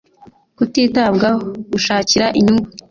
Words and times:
kutitabwaho 0.57 1.39
gushakira 1.71 2.25
inyungu 2.39 2.69